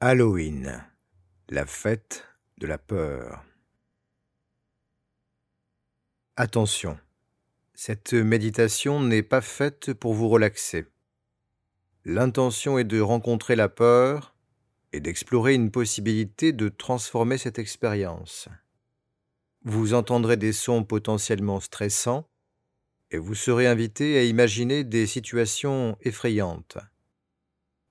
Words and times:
Halloween, 0.00 0.84
la 1.48 1.64
fête 1.64 2.26
de 2.58 2.66
la 2.66 2.76
peur. 2.76 3.42
Attention, 6.36 6.98
cette 7.72 8.12
méditation 8.12 9.00
n'est 9.00 9.22
pas 9.22 9.40
faite 9.40 9.94
pour 9.94 10.12
vous 10.12 10.28
relaxer. 10.28 10.84
L'intention 12.04 12.76
est 12.76 12.84
de 12.84 13.00
rencontrer 13.00 13.56
la 13.56 13.70
peur 13.70 14.34
et 14.92 15.00
d'explorer 15.00 15.54
une 15.54 15.70
possibilité 15.70 16.52
de 16.52 16.68
transformer 16.68 17.38
cette 17.38 17.58
expérience. 17.58 18.50
Vous 19.64 19.94
entendrez 19.94 20.36
des 20.36 20.52
sons 20.52 20.84
potentiellement 20.84 21.58
stressants 21.58 22.28
et 23.10 23.16
vous 23.16 23.34
serez 23.34 23.66
invité 23.66 24.18
à 24.18 24.24
imaginer 24.24 24.84
des 24.84 25.06
situations 25.06 25.96
effrayantes. 26.02 26.76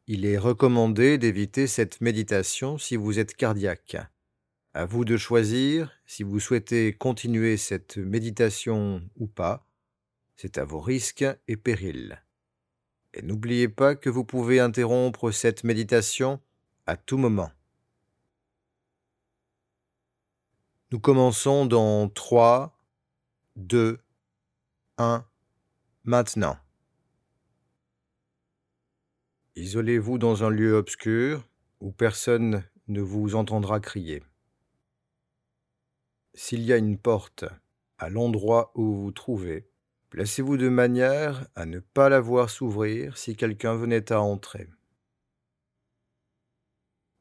Il 0.08 0.24
est 0.28 0.38
recommandé 0.38 1.18
d'éviter 1.18 1.66
cette 1.66 2.00
méditation 2.00 2.78
si 2.78 2.96
vous 2.96 3.18
êtes 3.18 3.36
cardiaque. 3.36 3.98
À 4.76 4.86
vous 4.86 5.04
de 5.04 5.18
choisir 5.18 5.92
si 6.06 6.22
vous 6.22 6.40
souhaitez 6.40 6.94
continuer 6.94 7.58
cette 7.58 7.98
méditation 7.98 9.02
ou 9.16 9.26
pas. 9.26 9.66
C'est 10.36 10.60
à 10.60 10.64
vos 10.64 10.80
risques 10.80 11.26
et 11.48 11.58
périls. 11.58 12.22
Et 13.16 13.24
n'oubliez 13.24 13.68
pas 13.68 13.96
que 13.96 14.12
vous 14.12 14.24
pouvez 14.24 14.60
interrompre 14.60 15.32
cette 15.32 15.64
méditation 15.64 16.40
à 16.86 16.98
tout 16.98 17.18
moment. 17.18 17.50
Nous 20.92 21.00
commençons 21.00 21.66
dans 21.66 22.10
3, 22.10 22.78
2, 23.56 24.00
1, 25.00 25.26
maintenant. 26.04 26.60
Isolez-vous 29.58 30.18
dans 30.18 30.44
un 30.44 30.50
lieu 30.50 30.74
obscur 30.74 31.48
où 31.80 31.92
personne 31.92 32.64
ne 32.90 33.00
vous 33.00 33.36
entendra 33.36 33.80
crier. 33.80 34.22
S'il 36.34 36.62
y 36.62 36.74
a 36.74 36.78
une 36.78 36.98
porte 36.98 37.46
à 37.98 38.10
l'endroit 38.10 38.74
où 38.76 38.84
vous 38.84 39.04
vous 39.04 39.12
trouvez, 39.12 39.70
placez-vous 40.10 40.58
de 40.58 40.68
manière 40.68 41.48
à 41.56 41.66
ne 41.66 41.80
pas 41.80 42.10
la 42.10 42.20
voir 42.20 42.50
s'ouvrir 42.50 43.18
si 43.18 43.38
quelqu'un 43.38 43.76
venait 43.76 44.12
à 44.12 44.20
entrer. 44.20 44.68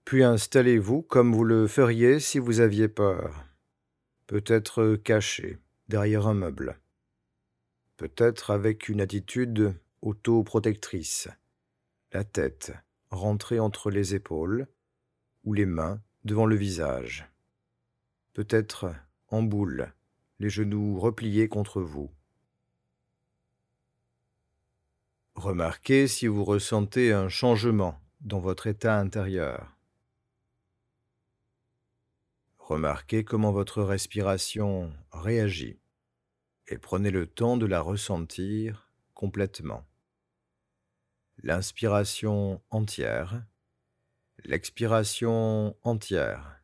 Puis 0.05 0.25
installez-vous 0.25 1.03
comme 1.03 1.33
vous 1.33 1.45
le 1.45 1.69
feriez 1.69 2.19
si 2.19 2.41
vous 2.41 2.59
aviez 2.59 2.89
peur, 2.89 3.45
peut-être 4.27 4.97
caché 4.97 5.59
derrière 5.89 6.27
un 6.27 6.35
meuble, 6.35 6.81
peut-être 7.97 8.51
avec 8.51 8.89
une 8.89 9.01
attitude 9.01 9.77
autoprotectrice 10.03 11.29
la 12.15 12.23
tête 12.23 12.73
rentrée 13.11 13.59
entre 13.59 13.91
les 13.91 14.15
épaules 14.15 14.69
ou 15.43 15.53
les 15.53 15.67
mains 15.67 16.01
devant 16.25 16.47
le 16.47 16.55
visage. 16.55 17.29
Peut-être 18.35 18.95
en 19.29 19.43
boule, 19.43 19.93
les 20.39 20.49
genoux 20.49 21.01
repliés 21.01 21.49
contre 21.49 21.83
vous. 21.83 22.13
Remarquez 25.35 26.07
si 26.07 26.29
vous 26.29 26.45
ressentez 26.45 27.13
un 27.13 27.29
changement 27.29 28.01
dans 28.21 28.39
votre 28.39 28.69
état 28.69 28.97
intérieur. 28.97 29.77
Remarquez 32.59 33.25
comment 33.25 33.51
votre 33.51 33.83
respiration 33.83 34.95
réagit 35.11 35.81
et 36.69 36.79
prenez 36.79 37.11
le 37.11 37.27
temps 37.27 37.57
de 37.57 37.67
la 37.67 37.81
ressentir 37.81 38.89
complètement 39.15 39.85
l'inspiration 41.43 42.63
entière, 42.71 43.45
l'expiration 44.45 45.77
entière, 45.83 46.61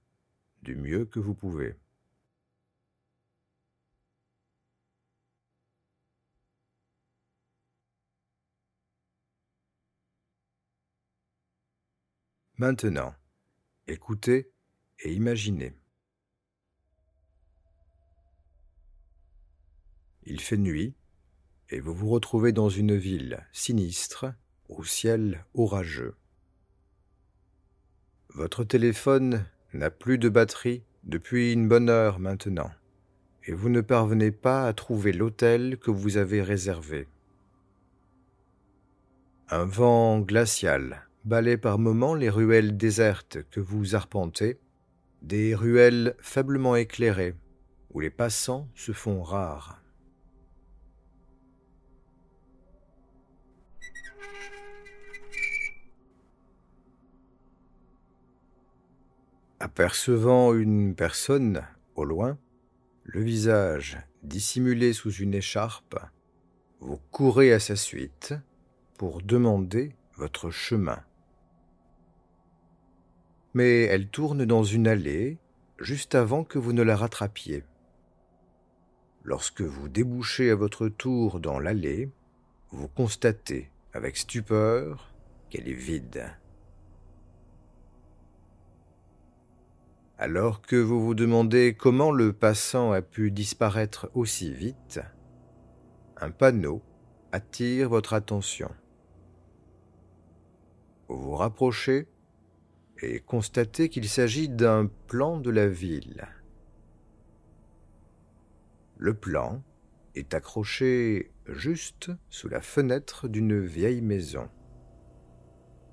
du 0.62 0.76
mieux 0.76 1.04
que 1.06 1.18
vous 1.18 1.34
pouvez. 1.34 1.76
Maintenant, 12.60 13.14
écoutez 13.86 14.52
et 14.98 15.14
imaginez. 15.14 15.74
Il 20.24 20.42
fait 20.42 20.58
nuit 20.58 20.94
et 21.70 21.80
vous 21.80 21.94
vous 21.94 22.10
retrouvez 22.10 22.52
dans 22.52 22.68
une 22.68 22.94
ville 22.94 23.48
sinistre 23.52 24.26
au 24.70 24.84
ciel 24.84 25.44
orageux. 25.54 26.14
Votre 28.30 28.64
téléphone 28.64 29.44
n'a 29.74 29.90
plus 29.90 30.18
de 30.18 30.28
batterie 30.28 30.84
depuis 31.04 31.52
une 31.52 31.68
bonne 31.68 31.90
heure 31.90 32.18
maintenant, 32.18 32.70
et 33.44 33.52
vous 33.52 33.68
ne 33.68 33.80
parvenez 33.80 34.30
pas 34.30 34.66
à 34.66 34.72
trouver 34.72 35.12
l'hôtel 35.12 35.78
que 35.78 35.90
vous 35.90 36.16
avez 36.16 36.42
réservé. 36.42 37.08
Un 39.48 39.64
vent 39.64 40.20
glacial 40.20 41.08
balaie 41.24 41.58
par 41.58 41.78
moments 41.78 42.14
les 42.14 42.30
ruelles 42.30 42.76
désertes 42.76 43.38
que 43.50 43.60
vous 43.60 43.94
arpentez, 43.94 44.60
des 45.22 45.54
ruelles 45.54 46.14
faiblement 46.20 46.76
éclairées, 46.76 47.34
où 47.90 48.00
les 48.00 48.10
passants 48.10 48.68
se 48.74 48.92
font 48.92 49.22
rares. 49.22 49.79
Apercevant 59.62 60.54
une 60.54 60.94
personne 60.94 61.62
au 61.94 62.06
loin, 62.06 62.38
le 63.04 63.20
visage 63.20 63.98
dissimulé 64.22 64.94
sous 64.94 65.12
une 65.12 65.34
écharpe, 65.34 65.98
vous 66.80 66.98
courez 67.10 67.52
à 67.52 67.60
sa 67.60 67.76
suite 67.76 68.32
pour 68.96 69.20
demander 69.20 69.94
votre 70.16 70.50
chemin. 70.50 70.98
Mais 73.52 73.82
elle 73.82 74.08
tourne 74.08 74.46
dans 74.46 74.64
une 74.64 74.88
allée 74.88 75.36
juste 75.78 76.14
avant 76.14 76.42
que 76.42 76.58
vous 76.58 76.72
ne 76.72 76.82
la 76.82 76.96
rattrapiez. 76.96 77.62
Lorsque 79.24 79.60
vous 79.60 79.90
débouchez 79.90 80.48
à 80.50 80.54
votre 80.54 80.88
tour 80.88 81.38
dans 81.38 81.58
l'allée, 81.58 82.08
vous 82.70 82.88
constatez 82.88 83.70
avec 83.92 84.16
stupeur 84.16 85.12
qu'elle 85.50 85.68
est 85.68 85.74
vide. 85.74 86.39
Alors 90.22 90.60
que 90.60 90.76
vous 90.76 91.02
vous 91.02 91.14
demandez 91.14 91.72
comment 91.72 92.12
le 92.12 92.34
passant 92.34 92.92
a 92.92 93.00
pu 93.00 93.30
disparaître 93.30 94.10
aussi 94.12 94.52
vite, 94.52 95.00
un 96.18 96.30
panneau 96.30 96.82
attire 97.32 97.88
votre 97.88 98.12
attention. 98.12 98.70
Vous 101.08 101.16
vous 101.16 101.36
rapprochez 101.36 102.06
et 103.00 103.20
constatez 103.20 103.88
qu'il 103.88 104.10
s'agit 104.10 104.50
d'un 104.50 104.90
plan 105.06 105.38
de 105.38 105.48
la 105.48 105.68
ville. 105.68 106.28
Le 108.98 109.14
plan 109.14 109.62
est 110.14 110.34
accroché 110.34 111.32
juste 111.46 112.10
sous 112.28 112.50
la 112.50 112.60
fenêtre 112.60 113.26
d'une 113.26 113.58
vieille 113.58 114.02
maison. 114.02 114.50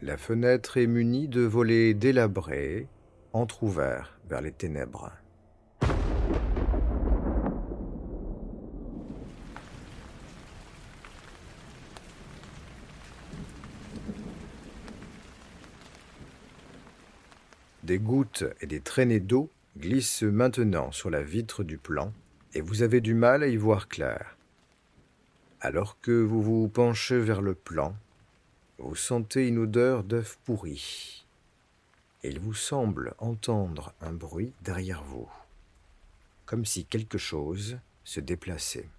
La 0.01 0.17
fenêtre 0.17 0.75
est 0.75 0.87
munie 0.87 1.29
de 1.29 1.43
volets 1.43 1.93
délabrés 1.93 2.89
entr'ouvert 3.33 4.19
vers 4.29 4.41
les 4.41 4.51
ténèbres. 4.51 5.11
Des 17.83 17.99
gouttes 17.99 18.43
et 18.59 18.67
des 18.67 18.81
traînées 18.81 19.21
d'eau 19.21 19.49
glissent 19.77 20.23
maintenant 20.23 20.91
sur 20.91 21.09
la 21.09 21.23
vitre 21.23 21.63
du 21.63 21.77
plan 21.77 22.11
et 22.53 22.61
vous 22.61 22.81
avez 22.81 22.99
du 22.99 23.13
mal 23.13 23.43
à 23.43 23.47
y 23.47 23.55
voir 23.55 23.87
clair. 23.87 24.35
Alors 25.61 25.99
que 26.01 26.11
vous 26.11 26.41
vous 26.41 26.67
penchez 26.67 27.19
vers 27.19 27.41
le 27.41 27.53
plan, 27.53 27.95
vous 28.77 28.95
sentez 28.95 29.47
une 29.47 29.59
odeur 29.59 30.03
d'œuf 30.03 30.37
pourri 30.43 31.26
il 32.23 32.39
vous 32.39 32.53
semble 32.53 33.13
entendre 33.19 33.93
un 34.01 34.11
bruit 34.11 34.53
derrière 34.61 35.03
vous, 35.03 35.29
comme 36.45 36.65
si 36.65 36.85
quelque 36.85 37.17
chose 37.17 37.79
se 38.03 38.19
déplaçait. 38.19 38.89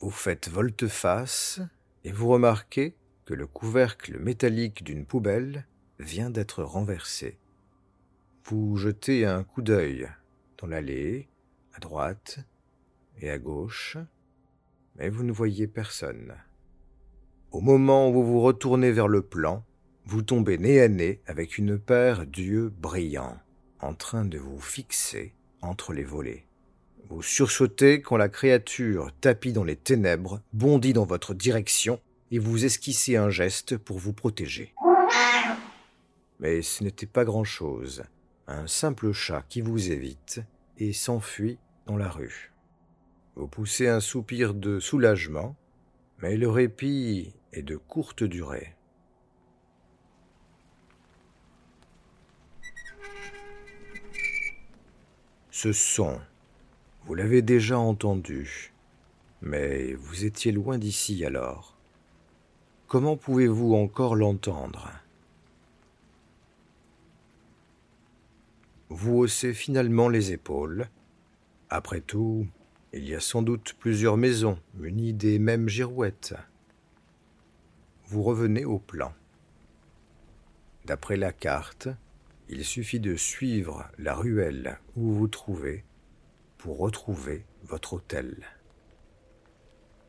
Vous 0.00 0.10
faites 0.10 0.48
volte-face 0.48 1.60
et 2.04 2.12
vous 2.12 2.28
remarquez 2.28 2.94
que 3.24 3.34
le 3.34 3.46
couvercle 3.46 4.18
métallique 4.18 4.82
d'une 4.82 5.04
poubelle 5.04 5.66
vient 5.98 6.30
d'être 6.30 6.62
renversé. 6.62 7.36
Vous 8.44 8.76
jetez 8.76 9.26
un 9.26 9.44
coup 9.44 9.60
d'œil 9.60 10.08
dans 10.56 10.66
l'allée, 10.66 11.28
à 11.74 11.80
droite 11.80 12.38
et 13.20 13.30
à 13.30 13.38
gauche, 13.38 13.98
mais 14.98 15.08
vous 15.08 15.22
ne 15.22 15.32
voyez 15.32 15.66
personne. 15.66 16.34
Au 17.52 17.60
moment 17.60 18.10
où 18.10 18.12
vous 18.12 18.26
vous 18.26 18.40
retournez 18.40 18.92
vers 18.92 19.08
le 19.08 19.22
plan, 19.22 19.64
vous 20.04 20.22
tombez 20.22 20.58
nez 20.58 20.80
à 20.80 20.88
nez 20.88 21.22
avec 21.26 21.56
une 21.56 21.78
paire 21.78 22.26
d'yeux 22.26 22.68
brillants, 22.68 23.38
en 23.80 23.94
train 23.94 24.24
de 24.24 24.38
vous 24.38 24.60
fixer 24.60 25.32
entre 25.62 25.92
les 25.92 26.04
volets. 26.04 26.46
Vous 27.08 27.22
sursautez 27.22 28.02
quand 28.02 28.16
la 28.16 28.28
créature, 28.28 29.10
tapie 29.20 29.52
dans 29.52 29.64
les 29.64 29.76
ténèbres, 29.76 30.42
bondit 30.52 30.92
dans 30.92 31.06
votre 31.06 31.32
direction 31.32 32.00
et 32.30 32.38
vous 32.38 32.66
esquissez 32.66 33.16
un 33.16 33.30
geste 33.30 33.78
pour 33.78 33.98
vous 33.98 34.12
protéger. 34.12 34.74
Mais 36.40 36.60
ce 36.60 36.84
n'était 36.84 37.06
pas 37.06 37.24
grand-chose, 37.24 38.02
un 38.46 38.66
simple 38.66 39.12
chat 39.12 39.42
qui 39.48 39.62
vous 39.62 39.90
évite 39.90 40.40
et 40.76 40.92
s'enfuit 40.92 41.58
dans 41.86 41.96
la 41.96 42.08
rue. 42.08 42.52
Vous 43.38 43.46
poussez 43.46 43.86
un 43.86 44.00
soupir 44.00 44.52
de 44.52 44.80
soulagement, 44.80 45.54
mais 46.18 46.36
le 46.36 46.48
répit 46.48 47.32
est 47.52 47.62
de 47.62 47.76
courte 47.76 48.24
durée. 48.24 48.74
Ce 55.52 55.72
son, 55.72 56.20
vous 57.04 57.14
l'avez 57.14 57.40
déjà 57.40 57.78
entendu, 57.78 58.72
mais 59.40 59.92
vous 59.92 60.24
étiez 60.24 60.50
loin 60.50 60.76
d'ici 60.76 61.24
alors. 61.24 61.76
Comment 62.88 63.16
pouvez-vous 63.16 63.72
encore 63.74 64.16
l'entendre? 64.16 64.90
Vous 68.88 69.14
haussez 69.14 69.54
finalement 69.54 70.08
les 70.08 70.32
épaules. 70.32 70.88
Après 71.70 72.00
tout, 72.00 72.48
il 72.92 73.06
y 73.06 73.14
a 73.14 73.20
sans 73.20 73.42
doute 73.42 73.74
plusieurs 73.78 74.16
maisons 74.16 74.58
munies 74.74 75.12
des 75.12 75.38
mêmes 75.38 75.68
girouettes. 75.68 76.34
Vous 78.06 78.22
revenez 78.22 78.64
au 78.64 78.78
plan. 78.78 79.12
D'après 80.86 81.16
la 81.16 81.32
carte, 81.32 81.88
il 82.48 82.64
suffit 82.64 83.00
de 83.00 83.14
suivre 83.14 83.86
la 83.98 84.14
ruelle 84.14 84.78
où 84.96 85.02
vous 85.02 85.18
vous 85.18 85.28
trouvez 85.28 85.84
pour 86.56 86.78
retrouver 86.78 87.44
votre 87.64 87.92
hôtel. 87.92 88.46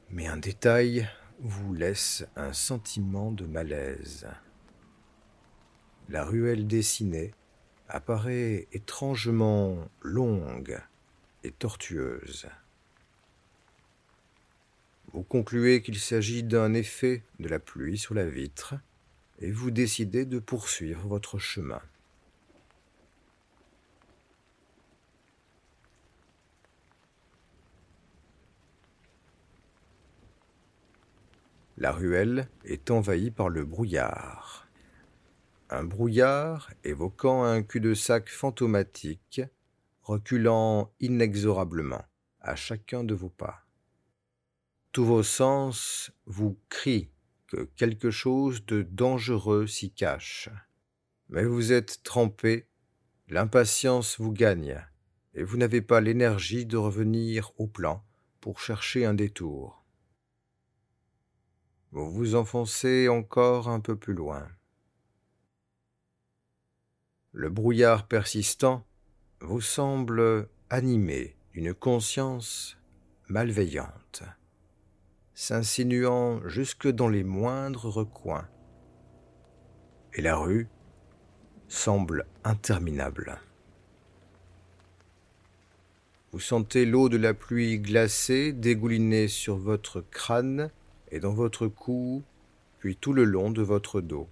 Mais 0.09 0.27
un 0.27 0.37
détail 0.37 1.09
vous 1.39 1.73
laisse 1.73 2.25
un 2.37 2.53
sentiment 2.53 3.31
de 3.31 3.45
malaise. 3.45 4.27
La 6.07 6.23
ruelle 6.23 6.65
dessinée 6.65 7.33
apparaît 7.89 8.67
étrangement 8.71 9.89
longue 10.01 10.79
et 11.43 11.51
tortueuse. 11.51 12.47
Vous 15.11 15.23
concluez 15.23 15.81
qu'il 15.81 15.97
s'agit 15.97 16.43
d'un 16.43 16.73
effet 16.73 17.23
de 17.39 17.47
la 17.49 17.57
pluie 17.57 17.97
sur 17.97 18.13
la 18.13 18.29
vitre 18.29 18.75
et 19.39 19.51
vous 19.51 19.71
décidez 19.71 20.25
de 20.25 20.37
poursuivre 20.37 21.07
votre 21.07 21.39
chemin. 21.39 21.81
La 31.77 31.91
ruelle 31.91 32.47
est 32.65 32.91
envahie 32.91 33.31
par 33.31 33.49
le 33.49 33.65
brouillard. 33.65 34.67
Un 35.71 35.85
brouillard 35.85 36.71
évoquant 36.83 37.43
un 37.43 37.63
cul-de-sac 37.63 38.29
fantomatique, 38.29 39.41
reculant 40.03 40.91
inexorablement 40.99 42.03
à 42.41 42.55
chacun 42.55 43.03
de 43.03 43.15
vos 43.15 43.29
pas. 43.29 43.68
Tous 44.91 45.05
vos 45.05 45.23
sens 45.23 46.11
vous 46.25 46.57
crient 46.69 47.11
que 47.47 47.69
quelque 47.75 48.09
chose 48.09 48.65
de 48.65 48.81
dangereux 48.81 49.67
s'y 49.67 49.91
cache. 49.91 50.49
Mais 51.29 51.43
vous 51.43 51.71
êtes 51.71 52.01
trempé, 52.01 52.67
l'impatience 53.27 54.19
vous 54.19 54.31
gagne, 54.31 54.83
et 55.35 55.43
vous 55.43 55.57
n'avez 55.57 55.81
pas 55.81 56.01
l'énergie 56.01 56.65
de 56.65 56.77
revenir 56.77 57.51
au 57.57 57.67
plan 57.67 58.03
pour 58.41 58.59
chercher 58.59 59.05
un 59.05 59.13
détour. 59.13 59.83
Vous 61.91 62.11
vous 62.11 62.35
enfoncez 62.35 63.09
encore 63.09 63.69
un 63.69 63.79
peu 63.79 63.95
plus 63.95 64.13
loin. 64.13 64.47
Le 67.31 67.49
brouillard 67.49 68.07
persistant 68.07 68.87
vous 69.39 69.61
semble 69.61 70.49
animé 70.71 71.35
d'une 71.53 71.75
conscience 71.75 72.77
malveillante 73.27 74.23
s'insinuant 75.41 76.45
jusque 76.49 76.89
dans 76.89 77.07
les 77.07 77.23
moindres 77.23 77.85
recoins. 77.85 78.45
Et 80.13 80.21
la 80.21 80.35
rue 80.35 80.67
semble 81.69 82.25
interminable. 82.43 83.39
Vous 86.33 86.41
sentez 86.41 86.85
l'eau 86.85 87.07
de 87.07 87.15
la 87.15 87.33
pluie 87.33 87.79
glacée 87.79 88.51
dégouliner 88.51 89.29
sur 89.29 89.55
votre 89.55 90.01
crâne 90.01 90.71
et 91.09 91.21
dans 91.21 91.33
votre 91.33 91.67
cou, 91.67 92.21
puis 92.79 92.97
tout 92.97 93.13
le 93.13 93.23
long 93.23 93.49
de 93.49 93.61
votre 93.61 94.01
dos. 94.01 94.27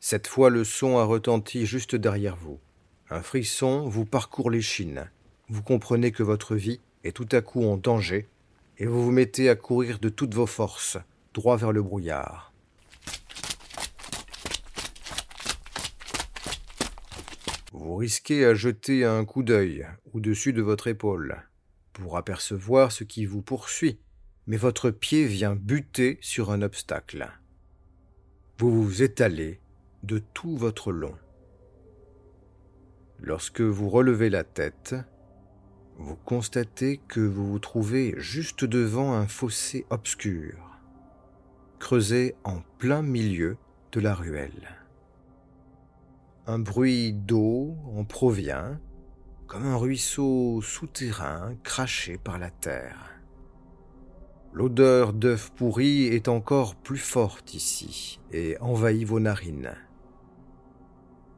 Cette 0.00 0.26
fois 0.26 0.50
le 0.50 0.64
son 0.64 0.98
a 0.98 1.04
retenti 1.04 1.66
juste 1.66 1.94
derrière 1.94 2.36
vous. 2.36 2.58
Un 3.10 3.22
frisson 3.22 3.86
vous 3.88 4.06
parcourt 4.06 4.50
l'échine. 4.50 5.10
Vous 5.48 5.62
comprenez 5.62 6.10
que 6.10 6.22
votre 6.22 6.56
vie 6.56 6.80
est 7.04 7.12
tout 7.12 7.28
à 7.32 7.42
coup 7.42 7.64
en 7.64 7.76
danger 7.76 8.28
et 8.78 8.86
vous 8.86 9.04
vous 9.04 9.10
mettez 9.10 9.50
à 9.50 9.56
courir 9.56 9.98
de 9.98 10.08
toutes 10.08 10.34
vos 10.34 10.46
forces, 10.46 10.96
droit 11.34 11.56
vers 11.56 11.72
le 11.72 11.82
brouillard. 11.82 12.52
Vous 17.72 17.96
risquez 17.96 18.44
à 18.46 18.54
jeter 18.54 19.04
un 19.04 19.24
coup 19.24 19.42
d'œil 19.42 19.86
au-dessus 20.14 20.52
de 20.52 20.62
votre 20.62 20.86
épaule 20.86 21.42
pour 21.92 22.16
apercevoir 22.16 22.90
ce 22.90 23.04
qui 23.04 23.26
vous 23.26 23.42
poursuit, 23.42 23.98
mais 24.46 24.56
votre 24.56 24.90
pied 24.90 25.26
vient 25.26 25.54
buter 25.54 26.18
sur 26.22 26.50
un 26.50 26.62
obstacle. 26.62 27.30
Vous 28.58 28.82
vous 28.82 29.02
étalez 29.02 29.60
de 30.02 30.22
tout 30.32 30.56
votre 30.56 30.90
long. 30.90 31.14
Lorsque 33.20 33.60
vous 33.60 33.88
relevez 33.88 34.30
la 34.30 34.44
tête, 34.44 34.94
vous 35.96 36.16
constatez 36.16 37.00
que 37.08 37.20
vous 37.20 37.46
vous 37.52 37.58
trouvez 37.58 38.14
juste 38.18 38.64
devant 38.64 39.12
un 39.14 39.26
fossé 39.28 39.86
obscur, 39.90 40.78
creusé 41.78 42.34
en 42.44 42.60
plein 42.78 43.02
milieu 43.02 43.56
de 43.92 44.00
la 44.00 44.14
ruelle. 44.14 44.68
Un 46.46 46.58
bruit 46.58 47.12
d'eau 47.12 47.76
en 47.96 48.04
provient, 48.04 48.78
comme 49.46 49.64
un 49.64 49.76
ruisseau 49.76 50.60
souterrain 50.62 51.54
craché 51.62 52.18
par 52.18 52.38
la 52.38 52.50
terre. 52.50 53.14
L'odeur 54.52 55.12
d'œufs 55.12 55.50
pourris 55.56 56.04
est 56.06 56.28
encore 56.28 56.74
plus 56.74 56.98
forte 56.98 57.54
ici 57.54 58.20
et 58.32 58.56
envahit 58.60 59.06
vos 59.06 59.20
narines. 59.20 59.74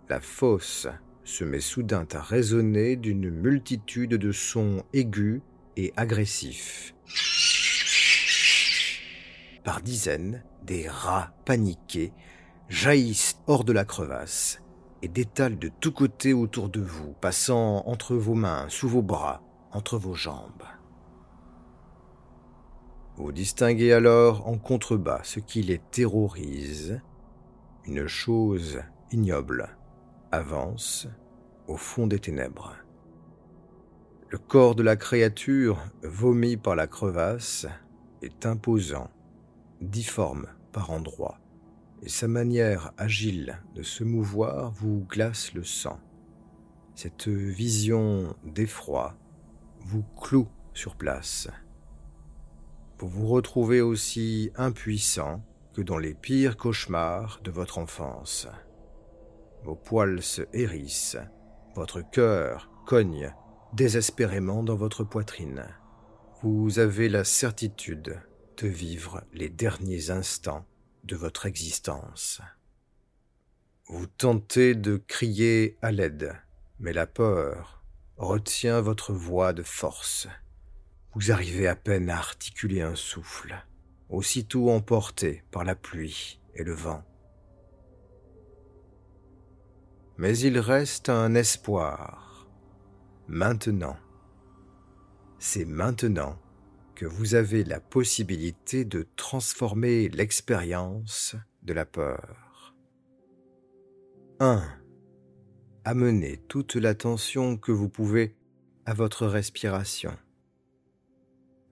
La 0.08 0.20
fosse 0.20 0.88
se 1.26 1.42
met 1.44 1.60
soudain 1.60 2.06
à 2.12 2.20
résonner 2.20 2.94
d'une 2.94 3.30
multitude 3.30 4.14
de 4.14 4.32
sons 4.32 4.84
aigus 4.92 5.42
et 5.76 5.92
agressifs. 5.96 6.94
Par 9.64 9.82
dizaines, 9.82 10.44
des 10.62 10.88
rats 10.88 11.32
paniqués 11.44 12.12
jaillissent 12.68 13.38
hors 13.48 13.64
de 13.64 13.72
la 13.72 13.84
crevasse 13.84 14.62
et 15.02 15.08
détalent 15.08 15.58
de 15.58 15.70
tous 15.80 15.90
côtés 15.90 16.32
autour 16.32 16.68
de 16.68 16.80
vous, 16.80 17.12
passant 17.20 17.82
entre 17.86 18.14
vos 18.14 18.34
mains, 18.34 18.66
sous 18.68 18.88
vos 18.88 19.02
bras, 19.02 19.42
entre 19.72 19.98
vos 19.98 20.14
jambes. 20.14 20.62
Vous 23.16 23.32
distinguez 23.32 23.92
alors 23.92 24.46
en 24.46 24.58
contrebas 24.58 25.22
ce 25.24 25.40
qui 25.40 25.62
les 25.62 25.78
terrorise, 25.90 27.00
une 27.84 28.06
chose 28.06 28.80
ignoble 29.10 29.76
avance 30.32 31.08
au 31.68 31.76
fond 31.76 32.06
des 32.06 32.18
ténèbres. 32.18 32.76
Le 34.28 34.38
corps 34.38 34.74
de 34.74 34.82
la 34.82 34.96
créature, 34.96 35.78
vomi 36.02 36.56
par 36.56 36.74
la 36.74 36.86
crevasse, 36.86 37.66
est 38.22 38.44
imposant, 38.46 39.10
difforme 39.80 40.46
par 40.72 40.90
endroits, 40.90 41.38
et 42.02 42.08
sa 42.08 42.28
manière 42.28 42.92
agile 42.98 43.62
de 43.74 43.82
se 43.82 44.04
mouvoir 44.04 44.72
vous 44.72 45.06
glace 45.08 45.54
le 45.54 45.64
sang. 45.64 46.00
Cette 46.94 47.28
vision 47.28 48.34
d'effroi 48.44 49.16
vous 49.80 50.04
cloue 50.20 50.48
sur 50.74 50.96
place. 50.96 51.48
Vous 52.98 53.08
vous 53.08 53.26
retrouvez 53.26 53.80
aussi 53.80 54.50
impuissant 54.56 55.44
que 55.74 55.82
dans 55.82 55.98
les 55.98 56.14
pires 56.14 56.56
cauchemars 56.56 57.40
de 57.44 57.50
votre 57.50 57.78
enfance. 57.78 58.48
Vos 59.66 59.74
poils 59.74 60.22
se 60.22 60.42
hérissent, 60.52 61.18
votre 61.74 62.00
cœur 62.00 62.70
cogne 62.86 63.34
désespérément 63.72 64.62
dans 64.62 64.76
votre 64.76 65.02
poitrine. 65.02 65.66
Vous 66.40 66.78
avez 66.78 67.08
la 67.08 67.24
certitude 67.24 68.20
de 68.58 68.68
vivre 68.68 69.24
les 69.32 69.48
derniers 69.48 70.10
instants 70.10 70.64
de 71.02 71.16
votre 71.16 71.46
existence. 71.46 72.40
Vous 73.88 74.06
tentez 74.06 74.76
de 74.76 74.98
crier 74.98 75.76
à 75.82 75.90
l'aide, 75.90 76.32
mais 76.78 76.92
la 76.92 77.08
peur 77.08 77.82
retient 78.18 78.80
votre 78.80 79.12
voix 79.12 79.52
de 79.52 79.64
force. 79.64 80.28
Vous 81.12 81.32
arrivez 81.32 81.66
à 81.66 81.74
peine 81.74 82.08
à 82.08 82.18
articuler 82.18 82.82
un 82.82 82.94
souffle, 82.94 83.66
aussitôt 84.10 84.70
emporté 84.70 85.42
par 85.50 85.64
la 85.64 85.74
pluie 85.74 86.40
et 86.54 86.62
le 86.62 86.72
vent. 86.72 87.02
Mais 90.18 90.38
il 90.38 90.58
reste 90.58 91.08
un 91.08 91.34
espoir. 91.34 92.48
Maintenant. 93.28 93.96
C'est 95.38 95.66
maintenant 95.66 96.38
que 96.94 97.04
vous 97.04 97.34
avez 97.34 97.62
la 97.64 97.78
possibilité 97.78 98.84
de 98.84 99.06
transformer 99.16 100.08
l'expérience 100.08 101.36
de 101.62 101.74
la 101.74 101.84
peur. 101.84 102.74
1. 104.40 104.62
Amenez 105.84 106.38
toute 106.48 106.74
l'attention 106.74 107.56
que 107.58 107.72
vous 107.72 107.88
pouvez 107.90 108.34
à 108.86 108.94
votre 108.94 109.26
respiration. 109.26 110.16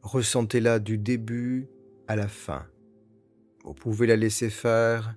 Ressentez-la 0.03 0.79
du 0.79 0.99
début 0.99 1.69
à 2.07 2.17
la 2.17 2.29
fin. 2.29 2.67
Vous 3.65 3.73
pouvez 3.73 4.07
la 4.07 4.17
laisser 4.17 4.51
faire 4.51 5.17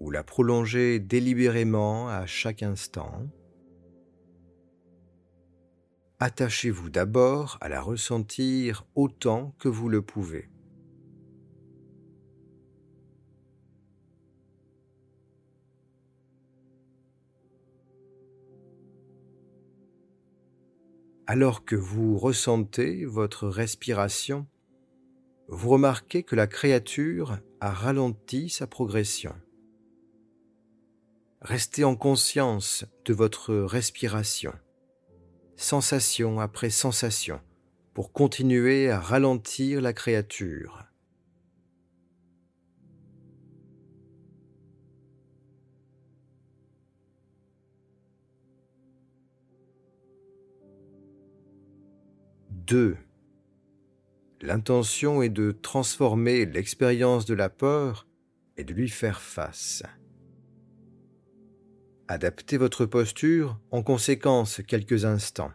ou 0.00 0.10
la 0.10 0.24
prolonger 0.24 0.98
délibérément 0.98 2.08
à 2.08 2.26
chaque 2.26 2.62
instant. 2.62 3.30
Attachez-vous 6.18 6.90
d'abord 6.90 7.58
à 7.60 7.68
la 7.68 7.80
ressentir 7.80 8.86
autant 8.94 9.54
que 9.58 9.68
vous 9.68 9.88
le 9.88 10.02
pouvez. 10.02 10.50
Alors 21.26 21.64
que 21.64 21.76
vous 21.76 22.18
ressentez 22.18 23.04
votre 23.04 23.46
respiration, 23.46 24.48
vous 25.46 25.68
remarquez 25.68 26.22
que 26.22 26.34
la 26.34 26.46
créature 26.46 27.38
a 27.60 27.70
ralenti 27.70 28.48
sa 28.48 28.66
progression. 28.66 29.34
Restez 31.42 31.84
en 31.84 31.96
conscience 31.96 32.84
de 33.06 33.14
votre 33.14 33.54
respiration, 33.54 34.52
sensation 35.56 36.38
après 36.38 36.68
sensation, 36.68 37.40
pour 37.94 38.12
continuer 38.12 38.90
à 38.90 39.00
ralentir 39.00 39.80
la 39.80 39.94
créature. 39.94 40.84
Deux. 52.50 52.98
L'intention 54.42 55.22
est 55.22 55.30
de 55.30 55.52
transformer 55.52 56.44
l'expérience 56.44 57.24
de 57.24 57.34
la 57.34 57.48
peur 57.48 58.06
et 58.58 58.64
de 58.64 58.74
lui 58.74 58.90
faire 58.90 59.22
face. 59.22 59.82
Adaptez 62.10 62.56
votre 62.56 62.86
posture 62.86 63.60
en 63.70 63.84
conséquence 63.84 64.60
quelques 64.66 65.04
instants. 65.04 65.52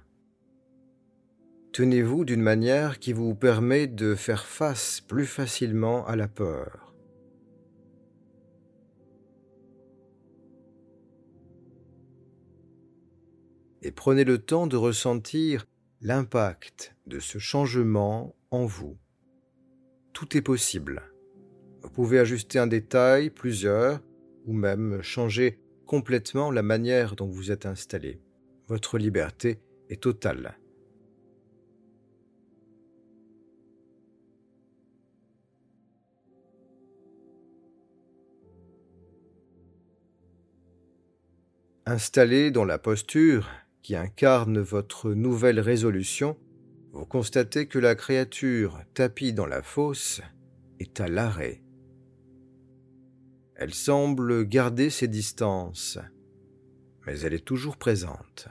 Tenez-vous 1.74 2.24
d'une 2.24 2.42
manière 2.42 3.00
qui 3.00 3.12
vous 3.12 3.36
permet 3.36 3.88
de 3.88 4.16
faire 4.16 4.46
face 4.46 5.02
plus 5.02 5.26
facilement 5.26 6.08
à 6.08 6.16
la 6.16 6.30
peur. 6.30 6.96
Et 13.82 13.92
prenez 13.92 14.24
le 14.24 14.38
temps 14.38 14.66
de 14.66 14.78
ressentir 14.78 15.66
l'impact 16.00 16.96
de 17.06 17.20
ce 17.20 17.38
changement 17.38 18.34
en 18.50 18.66
vous. 18.66 18.98
Tout 20.14 20.38
est 20.38 20.42
possible. 20.42 21.04
Vous 21.82 21.90
pouvez 21.90 22.18
ajuster 22.18 22.60
un 22.60 22.68
détail, 22.68 23.30
plusieurs, 23.30 24.00
ou 24.46 24.54
même 24.54 25.02
changer 25.02 25.60
complètement 25.86 26.52
la 26.52 26.64
manière 26.64 27.16
dont 27.16 27.28
vous 27.28 27.52
êtes 27.52 27.66
installé. 27.66 28.20
Votre 28.68 28.98
liberté 28.98 29.60
est 29.90 30.02
totale. 30.02 30.58
Installé 41.88 42.50
dans 42.50 42.66
la 42.66 42.80
posture 42.80 43.48
qui 43.84 43.96
incarne 43.96 44.60
votre 44.60 45.14
nouvelle 45.14 45.60
résolution, 45.60 46.36
vous 46.92 47.06
constatez 47.06 47.68
que 47.68 47.78
la 47.78 47.94
créature 47.94 48.80
tapie 48.96 49.34
dans 49.34 49.46
la 49.46 49.62
fosse 49.62 50.22
est 50.80 51.00
à 51.00 51.08
l'arrêt. 51.08 51.65
Elle 53.56 53.74
semble 53.74 54.46
garder 54.46 54.90
ses 54.90 55.08
distances, 55.08 55.98
mais 57.06 57.20
elle 57.22 57.34
est 57.34 57.46
toujours 57.46 57.78
présente. 57.78 58.50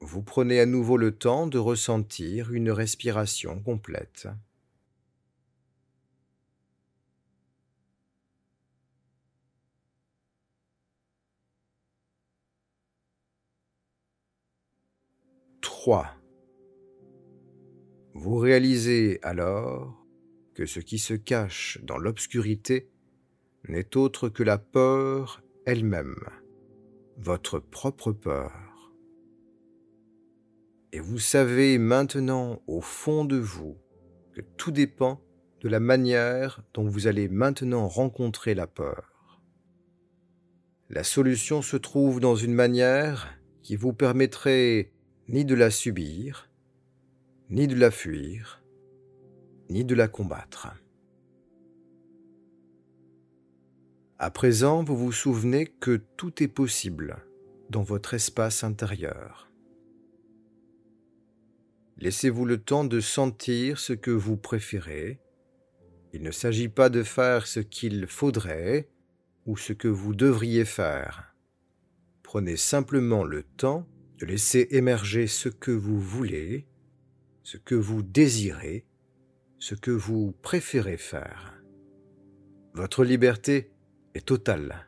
Vous 0.00 0.22
prenez 0.22 0.60
à 0.60 0.66
nouveau 0.66 0.96
le 0.96 1.12
temps 1.12 1.46
de 1.46 1.58
ressentir 1.58 2.52
une 2.52 2.70
respiration 2.70 3.60
complète. 3.62 4.28
Vous 18.14 18.36
réalisez 18.36 19.20
alors 19.22 20.07
que 20.58 20.66
ce 20.66 20.80
qui 20.80 20.98
se 20.98 21.14
cache 21.14 21.78
dans 21.84 21.98
l'obscurité 21.98 22.90
n'est 23.68 23.96
autre 23.96 24.28
que 24.28 24.42
la 24.42 24.58
peur 24.58 25.40
elle-même, 25.66 26.16
votre 27.16 27.60
propre 27.60 28.10
peur. 28.10 28.92
Et 30.90 30.98
vous 30.98 31.20
savez 31.20 31.78
maintenant 31.78 32.60
au 32.66 32.80
fond 32.80 33.24
de 33.24 33.36
vous 33.36 33.78
que 34.32 34.40
tout 34.56 34.72
dépend 34.72 35.22
de 35.60 35.68
la 35.68 35.78
manière 35.78 36.64
dont 36.74 36.88
vous 36.88 37.06
allez 37.06 37.28
maintenant 37.28 37.86
rencontrer 37.86 38.56
la 38.56 38.66
peur. 38.66 39.40
La 40.90 41.04
solution 41.04 41.62
se 41.62 41.76
trouve 41.76 42.18
dans 42.18 42.34
une 42.34 42.54
manière 42.54 43.32
qui 43.62 43.76
vous 43.76 43.92
permettrait 43.92 44.90
ni 45.28 45.44
de 45.44 45.54
la 45.54 45.70
subir, 45.70 46.50
ni 47.48 47.68
de 47.68 47.76
la 47.76 47.92
fuir, 47.92 48.57
ni 49.70 49.84
de 49.84 49.94
la 49.94 50.08
combattre. 50.08 50.68
À 54.18 54.30
présent, 54.30 54.82
vous 54.82 54.96
vous 54.96 55.12
souvenez 55.12 55.66
que 55.66 56.00
tout 56.16 56.42
est 56.42 56.48
possible 56.48 57.18
dans 57.70 57.82
votre 57.82 58.14
espace 58.14 58.64
intérieur. 58.64 59.48
Laissez-vous 61.98 62.44
le 62.44 62.58
temps 62.58 62.84
de 62.84 63.00
sentir 63.00 63.78
ce 63.78 63.92
que 63.92 64.10
vous 64.10 64.36
préférez. 64.36 65.20
Il 66.12 66.22
ne 66.22 66.30
s'agit 66.30 66.68
pas 66.68 66.90
de 66.90 67.02
faire 67.02 67.46
ce 67.46 67.60
qu'il 67.60 68.06
faudrait 68.06 68.88
ou 69.46 69.56
ce 69.56 69.72
que 69.72 69.88
vous 69.88 70.14
devriez 70.14 70.64
faire. 70.64 71.34
Prenez 72.22 72.56
simplement 72.56 73.24
le 73.24 73.42
temps 73.42 73.86
de 74.18 74.26
laisser 74.26 74.68
émerger 74.70 75.26
ce 75.26 75.48
que 75.48 75.70
vous 75.70 76.00
voulez, 76.00 76.66
ce 77.42 77.56
que 77.56 77.74
vous 77.74 78.02
désirez, 78.02 78.84
ce 79.58 79.74
que 79.74 79.90
vous 79.90 80.32
préférez 80.42 80.96
faire. 80.96 81.62
Votre 82.74 83.04
liberté 83.04 83.72
est 84.14 84.26
totale. 84.26 84.86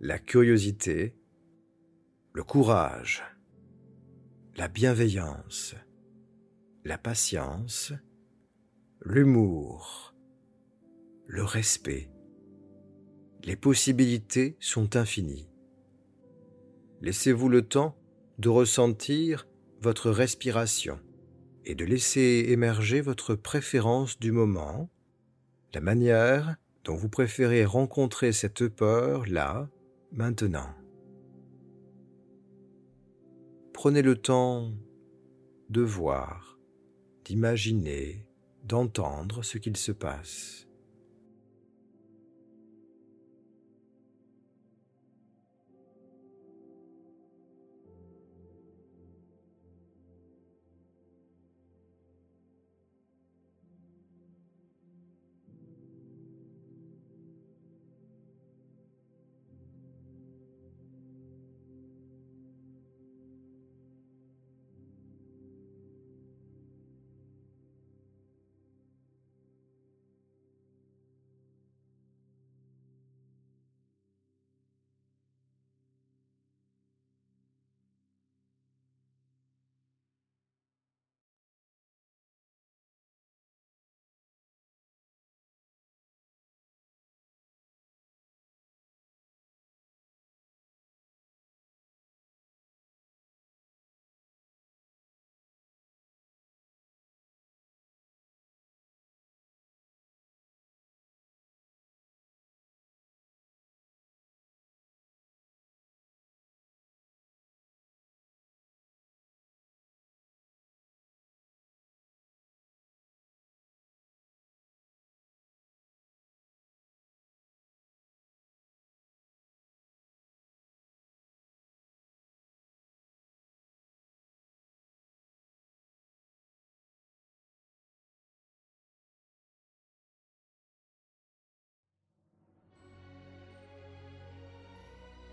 La 0.00 0.18
curiosité, 0.18 1.16
le 2.32 2.42
courage, 2.42 3.22
la 4.56 4.68
bienveillance, 4.68 5.74
la 6.84 6.98
patience, 6.98 7.92
l'humour, 9.00 10.14
le 11.26 11.44
respect. 11.44 12.10
Les 13.44 13.56
possibilités 13.56 14.56
sont 14.58 14.96
infinies. 14.96 15.48
Laissez-vous 17.02 17.48
le 17.48 17.62
temps 17.62 17.96
de 18.38 18.48
ressentir 18.48 19.46
votre 19.80 20.10
respiration 20.10 20.98
et 21.64 21.74
de 21.74 21.84
laisser 21.84 22.46
émerger 22.48 23.00
votre 23.00 23.34
préférence 23.34 24.18
du 24.18 24.32
moment, 24.32 24.90
la 25.72 25.80
manière 25.80 26.56
Donc 26.84 26.98
vous 26.98 27.08
préférez 27.08 27.64
rencontrer 27.64 28.32
cette 28.32 28.68
peur 28.68 29.24
là, 29.26 29.68
maintenant. 30.12 30.68
Prenez 33.72 34.02
le 34.02 34.16
temps 34.16 34.72
de 35.70 35.80
voir, 35.80 36.58
d'imaginer, 37.24 38.26
d'entendre 38.62 39.42
ce 39.42 39.58
qu'il 39.58 39.76
se 39.76 39.92
passe. 39.92 40.68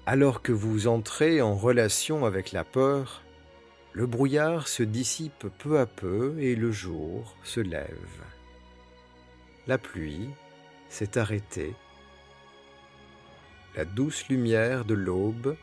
Alors 0.07 0.41
que 0.41 0.51
vous 0.51 0.87
entrez 0.87 1.41
en 1.41 1.55
relation 1.55 2.25
avec 2.25 2.51
la 2.51 2.63
peur, 2.63 3.21
le 3.93 4.07
brouillard 4.07 4.67
se 4.67 4.81
dissipe 4.81 5.45
peu 5.59 5.79
à 5.79 5.85
peu 5.85 6.35
et 6.39 6.55
le 6.55 6.71
jour 6.71 7.35
se 7.43 7.59
lève. 7.59 8.23
La 9.67 9.77
pluie 9.77 10.29
s'est 10.89 11.19
arrêtée. 11.19 11.75
La 13.75 13.85
douce 13.85 14.27
lumière 14.27 14.85
de 14.85 14.95
l'aube 14.95 15.55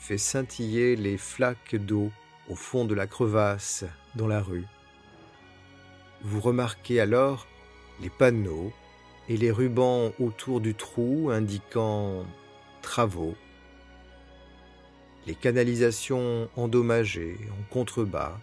fait 0.00 0.18
scintiller 0.18 0.96
les 0.96 1.18
flaques 1.18 1.76
d'eau 1.76 2.10
au 2.48 2.54
fond 2.54 2.86
de 2.86 2.94
la 2.94 3.06
crevasse 3.06 3.84
dans 4.14 4.26
la 4.26 4.40
rue. 4.40 4.66
Vous 6.22 6.40
remarquez 6.40 6.98
alors 6.98 7.46
les 8.00 8.10
panneaux 8.10 8.72
et 9.28 9.36
les 9.36 9.50
rubans 9.50 10.12
autour 10.18 10.62
du 10.62 10.74
trou 10.74 11.28
indiquant 11.30 12.24
travaux 12.80 13.36
les 15.26 15.34
canalisations 15.34 16.48
endommagées 16.56 17.38
en 17.50 17.72
contrebas, 17.72 18.38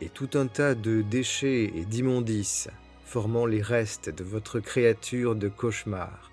et 0.00 0.08
tout 0.08 0.30
un 0.34 0.46
tas 0.46 0.74
de 0.74 1.02
déchets 1.02 1.72
et 1.76 1.84
d'immondices 1.84 2.68
formant 3.04 3.46
les 3.46 3.62
restes 3.62 4.10
de 4.10 4.24
votre 4.24 4.58
créature 4.58 5.36
de 5.36 5.48
cauchemar. 5.48 6.32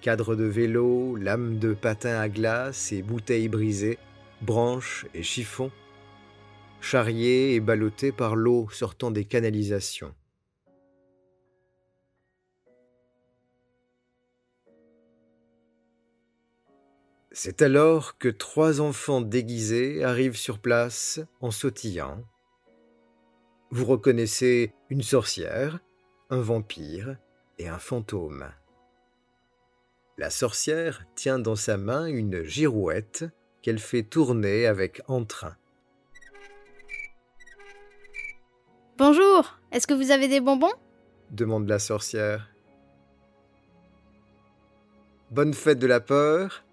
Cadres 0.00 0.36
de 0.36 0.44
vélo, 0.44 1.16
lames 1.16 1.58
de 1.58 1.74
patin 1.74 2.18
à 2.18 2.28
glace 2.28 2.92
et 2.92 3.02
bouteilles 3.02 3.48
brisées, 3.48 3.98
branches 4.42 5.06
et 5.14 5.22
chiffons, 5.22 5.70
charriés 6.80 7.54
et 7.54 7.60
ballottés 7.60 8.12
par 8.12 8.36
l'eau 8.36 8.68
sortant 8.70 9.10
des 9.10 9.24
canalisations. 9.24 10.14
C'est 17.40 17.62
alors 17.62 18.18
que 18.18 18.28
trois 18.28 18.80
enfants 18.80 19.20
déguisés 19.20 20.02
arrivent 20.02 20.36
sur 20.36 20.58
place 20.58 21.20
en 21.40 21.52
sautillant. 21.52 22.24
Vous 23.70 23.84
reconnaissez 23.84 24.74
une 24.90 25.04
sorcière, 25.04 25.78
un 26.30 26.40
vampire 26.40 27.16
et 27.58 27.68
un 27.68 27.78
fantôme. 27.78 28.50
La 30.16 30.30
sorcière 30.30 31.06
tient 31.14 31.38
dans 31.38 31.54
sa 31.54 31.76
main 31.76 32.06
une 32.06 32.42
girouette 32.42 33.24
qu'elle 33.62 33.78
fait 33.78 34.02
tourner 34.02 34.66
avec 34.66 35.00
entrain. 35.06 35.56
Bonjour, 38.96 39.60
est-ce 39.70 39.86
que 39.86 39.94
vous 39.94 40.10
avez 40.10 40.26
des 40.26 40.40
bonbons? 40.40 40.74
demande 41.30 41.68
la 41.68 41.78
sorcière. 41.78 42.50
Bonne 45.30 45.54
fête 45.54 45.78
de 45.78 45.86
la 45.86 46.00
peur 46.00 46.64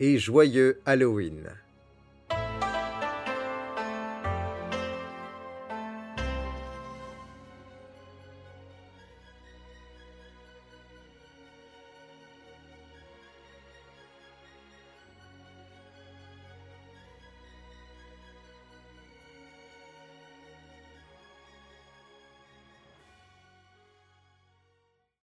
et 0.00 0.18
joyeux 0.18 0.80
Halloween. 0.86 1.48